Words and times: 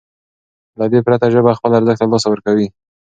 له 0.79 0.85
دې 0.91 0.99
پرته 1.05 1.25
ژبه 1.33 1.57
خپل 1.57 1.71
ارزښت 1.77 2.01
له 2.03 2.11
لاسه 2.13 2.27
ورکوي. 2.29 2.67